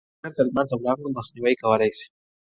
دا 0.21 0.27
ټکر 0.35 0.35
د 0.35 0.39
لمر 0.47 0.65
د 0.69 0.71
وړانګو 0.79 1.15
مخنیوی 1.17 1.55
کولی 1.61 1.91
شي. 1.97 2.07